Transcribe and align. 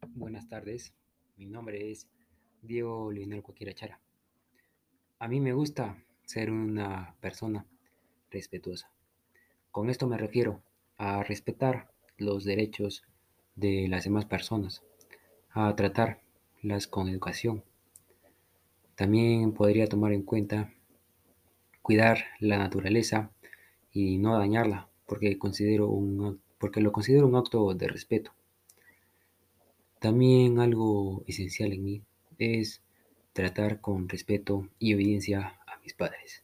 Buenas 0.00 0.48
tardes, 0.48 0.94
mi 1.36 1.46
nombre 1.46 1.90
es 1.90 2.08
Diego 2.62 3.10
Leonel 3.10 3.42
Cualquiera 3.42 3.74
Chara. 3.74 4.00
A 5.18 5.28
mí 5.28 5.40
me 5.40 5.52
gusta 5.52 6.02
ser 6.24 6.50
una 6.50 7.14
persona 7.20 7.66
respetuosa. 8.30 8.90
Con 9.70 9.90
esto 9.90 10.06
me 10.06 10.18
refiero 10.18 10.62
a 10.96 11.22
respetar 11.22 11.92
los 12.16 12.44
derechos 12.44 13.02
de 13.56 13.88
las 13.88 14.04
demás 14.04 14.24
personas, 14.24 14.82
a 15.50 15.74
tratarlas 15.74 16.86
con 16.86 17.08
educación. 17.08 17.64
También 18.94 19.52
podría 19.52 19.86
tomar 19.86 20.12
en 20.12 20.22
cuenta 20.22 20.72
cuidar 21.82 22.24
la 22.38 22.58
naturaleza 22.58 23.32
y 23.92 24.18
no 24.18 24.38
dañarla, 24.38 24.88
porque, 25.06 25.38
considero 25.38 25.88
un, 25.88 26.40
porque 26.58 26.80
lo 26.80 26.92
considero 26.92 27.26
un 27.26 27.36
acto 27.36 27.74
de 27.74 27.88
respeto. 27.88 28.32
También 30.02 30.58
algo 30.58 31.22
esencial 31.28 31.72
en 31.72 31.84
mí 31.84 32.02
es 32.36 32.82
tratar 33.32 33.80
con 33.80 34.08
respeto 34.08 34.68
y 34.80 34.94
obediencia 34.94 35.60
a 35.64 35.78
mis 35.78 35.94
padres. 35.94 36.42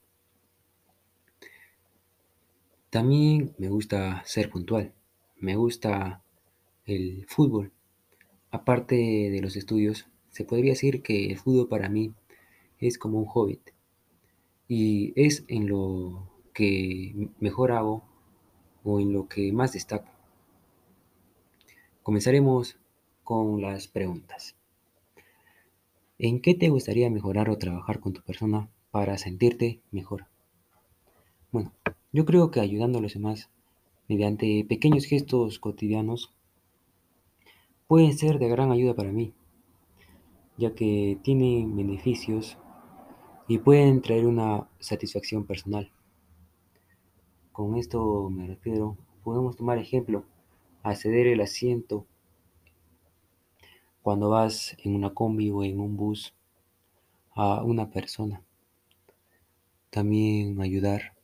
También 2.88 3.56
me 3.58 3.68
gusta 3.68 4.22
ser 4.24 4.48
puntual, 4.48 4.94
me 5.40 5.56
gusta 5.56 6.22
el 6.86 7.26
fútbol. 7.26 7.72
Aparte 8.52 8.94
de 8.94 9.40
los 9.42 9.56
estudios, 9.56 10.06
se 10.30 10.44
podría 10.44 10.74
decir 10.74 11.02
que 11.02 11.32
el 11.32 11.38
fútbol 11.38 11.66
para 11.66 11.88
mí 11.88 12.14
es 12.78 12.96
como 12.96 13.18
un 13.18 13.26
hobbit 13.28 13.72
y 14.68 15.12
es 15.16 15.44
en 15.48 15.66
lo 15.66 16.30
que 16.54 17.28
mejor 17.40 17.72
hago 17.72 18.04
o 18.84 19.00
en 19.00 19.12
lo 19.12 19.26
que 19.26 19.52
más 19.52 19.72
destaco. 19.72 20.12
Comenzaremos 22.04 22.78
con 23.28 23.60
las 23.60 23.88
preguntas. 23.88 24.56
¿En 26.18 26.40
qué 26.40 26.54
te 26.54 26.70
gustaría 26.70 27.10
mejorar 27.10 27.50
o 27.50 27.58
trabajar 27.58 28.00
con 28.00 28.14
tu 28.14 28.22
persona 28.22 28.70
para 28.90 29.18
sentirte 29.18 29.82
mejor? 29.90 30.28
Bueno, 31.52 31.74
yo 32.10 32.24
creo 32.24 32.50
que 32.50 32.60
ayudando 32.60 32.96
a 32.96 33.02
los 33.02 33.12
demás 33.12 33.50
mediante 34.08 34.64
pequeños 34.66 35.04
gestos 35.04 35.58
cotidianos 35.58 36.32
pueden 37.86 38.16
ser 38.16 38.38
de 38.38 38.48
gran 38.48 38.72
ayuda 38.72 38.94
para 38.94 39.12
mí, 39.12 39.34
ya 40.56 40.74
que 40.74 41.18
tienen 41.22 41.76
beneficios 41.76 42.56
y 43.46 43.58
pueden 43.58 44.00
traer 44.00 44.26
una 44.26 44.70
satisfacción 44.78 45.44
personal. 45.44 45.92
Con 47.52 47.76
esto 47.76 48.30
me 48.30 48.46
refiero, 48.46 48.96
podemos 49.22 49.54
tomar 49.54 49.76
ejemplo, 49.76 50.24
a 50.82 50.94
ceder 50.94 51.26
el 51.26 51.42
asiento 51.42 52.06
cuando 54.08 54.30
vas 54.30 54.74
en 54.82 54.94
una 54.94 55.12
combi 55.12 55.50
o 55.50 55.62
en 55.64 55.80
un 55.80 55.94
bus 55.98 56.32
a 57.34 57.62
una 57.62 57.90
persona. 57.90 58.42
También 59.90 60.58
ayudar 60.62 61.14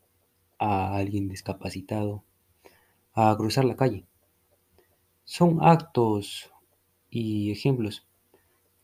a 0.59 0.95
alguien 0.95 1.31
discapacitado 1.31 2.25
a 3.15 3.35
cruzar 3.39 3.65
la 3.65 3.77
calle. 3.77 4.05
Son 5.25 5.61
actos 5.63 6.53
y 7.09 7.51
ejemplos 7.53 8.07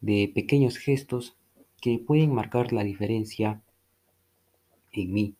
de 0.01 0.33
pequeños 0.35 0.79
gestos 0.79 1.37
que 1.83 1.99
pueden 1.99 2.33
marcar 2.33 2.73
la 2.73 2.85
diferencia 2.85 3.61
en 4.93 5.13
mí 5.13 5.35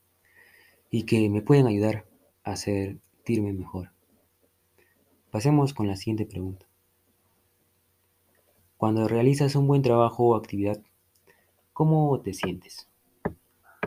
y 0.91 1.05
que 1.05 1.31
me 1.31 1.41
pueden 1.41 1.67
ayudar 1.67 2.05
a 2.45 2.57
sentirme 2.57 3.55
mejor. 3.55 3.91
Pasemos 5.31 5.73
con 5.73 5.87
la 5.87 5.97
siguiente 5.97 6.27
pregunta. 6.27 6.70
Cuando 8.81 9.07
realizas 9.07 9.57
un 9.57 9.67
buen 9.67 9.83
trabajo 9.83 10.29
o 10.29 10.35
actividad, 10.35 10.81
¿cómo 11.75 12.19
te 12.21 12.33
sientes? 12.33 12.89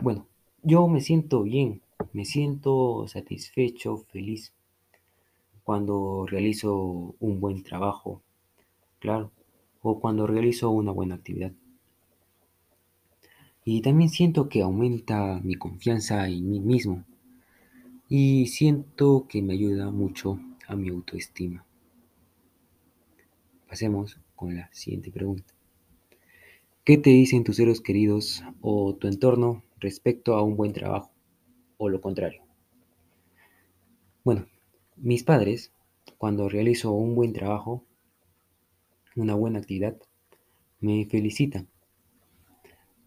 Bueno, 0.00 0.28
yo 0.62 0.86
me 0.86 1.00
siento 1.00 1.42
bien, 1.42 1.82
me 2.12 2.24
siento 2.24 3.08
satisfecho, 3.08 3.96
feliz 4.12 4.52
cuando 5.64 6.26
realizo 6.28 7.16
un 7.18 7.40
buen 7.40 7.64
trabajo, 7.64 8.22
claro, 9.00 9.32
o 9.82 9.98
cuando 9.98 10.28
realizo 10.28 10.70
una 10.70 10.92
buena 10.92 11.16
actividad. 11.16 11.50
Y 13.64 13.80
también 13.80 14.10
siento 14.10 14.48
que 14.48 14.62
aumenta 14.62 15.40
mi 15.42 15.56
confianza 15.56 16.28
en 16.28 16.48
mí 16.48 16.60
mismo 16.60 17.02
y 18.08 18.46
siento 18.46 19.26
que 19.28 19.42
me 19.42 19.54
ayuda 19.54 19.90
mucho 19.90 20.38
a 20.68 20.76
mi 20.76 20.88
autoestima. 20.88 21.64
Pasemos 23.74 24.20
con 24.36 24.54
la 24.54 24.70
siguiente 24.72 25.10
pregunta. 25.10 25.52
¿Qué 26.84 26.96
te 26.96 27.10
dicen 27.10 27.42
tus 27.42 27.56
seres 27.56 27.80
queridos 27.80 28.44
o 28.60 28.94
tu 28.94 29.08
entorno 29.08 29.64
respecto 29.80 30.36
a 30.36 30.44
un 30.44 30.54
buen 30.56 30.72
trabajo 30.72 31.10
o 31.76 31.88
lo 31.88 32.00
contrario? 32.00 32.44
Bueno, 34.22 34.46
mis 34.94 35.24
padres, 35.24 35.72
cuando 36.18 36.48
realizo 36.48 36.92
un 36.92 37.16
buen 37.16 37.32
trabajo, 37.32 37.82
una 39.16 39.34
buena 39.34 39.58
actividad, 39.58 39.96
me 40.78 41.04
felicitan. 41.06 41.66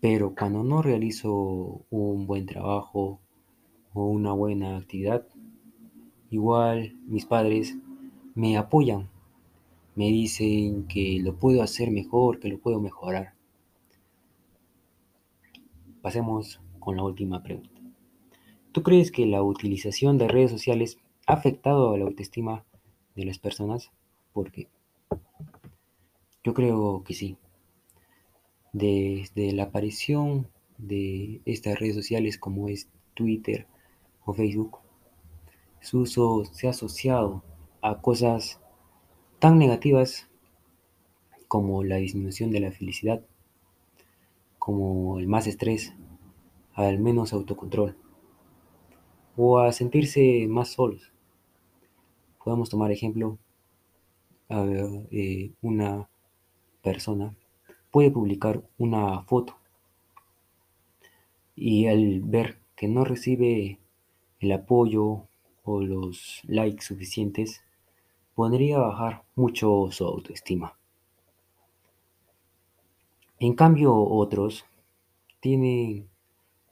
Pero 0.01 0.35
cuando 0.35 0.65
no 0.65 0.81
realizo 0.81 1.85
un 1.89 2.27
buen 2.27 2.45
trabajo 2.45 3.21
o 3.93 4.05
una 4.05 4.33
buena 4.33 4.75
actividad, 4.75 5.25
igual 6.29 6.93
mis 7.07 7.25
padres 7.25 7.77
me 8.35 8.57
apoyan 8.57 9.07
me 9.97 10.09
dicen 10.09 10.85
que 10.87 11.19
lo 11.23 11.39
puedo 11.39 11.63
hacer 11.63 11.89
mejor, 11.89 12.39
que 12.39 12.49
lo 12.49 12.59
puedo 12.59 12.79
mejorar. 12.79 13.33
Pasemos 16.03 16.61
con 16.79 16.97
la 16.97 17.03
última 17.03 17.41
pregunta. 17.41 17.81
¿Tú 18.71 18.83
crees 18.83 19.11
que 19.11 19.25
la 19.25 19.41
utilización 19.41 20.19
de 20.19 20.27
redes 20.27 20.51
sociales 20.51 20.99
ha 21.25 21.33
afectado 21.33 21.93
a 21.93 21.97
la 21.97 22.05
autoestima 22.05 22.63
de 23.15 23.25
las 23.25 23.39
personas? 23.39 23.89
¿Por 24.33 24.51
qué? 24.51 24.67
Yo 26.43 26.53
creo 26.53 27.03
que 27.03 27.15
sí. 27.15 27.37
Desde 28.71 29.51
la 29.51 29.63
aparición 29.63 30.47
de 30.77 31.41
estas 31.45 31.79
redes 31.79 31.95
sociales 31.95 32.37
como 32.37 32.67
es 32.67 32.87
Twitter 33.15 33.65
o 34.25 34.33
Facebook, 34.33 34.77
su 35.81 36.01
uso 36.01 36.45
se 36.45 36.67
ha 36.67 36.69
asociado 36.69 37.43
a 37.81 37.99
cosas 37.99 38.61
tan 39.39 39.57
negativas 39.59 40.27
como 41.47 41.83
la 41.83 41.97
disminución 41.97 42.51
de 42.51 42.59
la 42.59 42.71
felicidad, 42.71 43.25
como 44.59 45.19
el 45.19 45.27
más 45.27 45.47
estrés, 45.47 45.93
al 46.73 46.99
menos 46.99 47.33
autocontrol, 47.33 47.95
o 49.35 49.59
a 49.59 49.71
sentirse 49.71 50.47
más 50.49 50.69
solos. 50.69 51.11
Podemos 52.43 52.69
tomar 52.69 52.91
ejemplo, 52.91 53.37
eh, 54.49 55.51
una 55.61 56.09
persona 56.81 57.35
puede 57.91 58.11
publicar 58.11 58.63
una 58.77 59.23
foto 59.23 59.57
y 61.55 61.87
al 61.87 62.21
ver 62.21 62.59
que 62.75 62.87
no 62.87 63.03
recibe 63.03 63.79
el 64.39 64.51
apoyo 64.51 65.27
o 65.63 65.81
los 65.81 66.41
likes 66.45 66.83
suficientes, 66.85 67.63
podría 68.37 68.77
bajar 68.77 69.23
mucho 69.35 69.87
su 69.89 70.05
autoestima. 70.05 70.77
En 73.39 73.55
cambio, 73.55 73.95
otros 73.95 74.63
tienen 75.39 76.07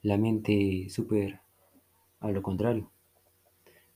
la 0.03 0.19
mente 0.19 0.89
súper 0.89 1.39
a 2.19 2.29
lo 2.29 2.43
contrario, 2.43 2.91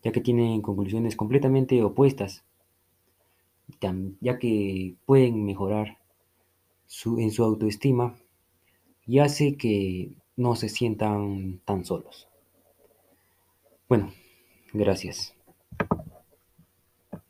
ya 0.04 0.12
que 0.12 0.20
tienen 0.20 0.64
conclusiones 0.64 1.16
completamente 1.16 1.84
opuestas, 1.84 2.44
ya 4.20 4.40
que 4.40 4.96
pueden 5.06 5.46
mejorar 5.46 6.00
en 7.06 7.30
su 7.30 7.44
autoestima 7.44 8.16
y 9.06 9.20
hace 9.20 9.58
que 9.58 10.10
no 10.36 10.56
se 10.56 10.70
sientan 10.70 11.62
tan 11.66 11.86
solos. 11.86 12.28
Bueno, 13.88 14.12
gracias. 14.74 15.39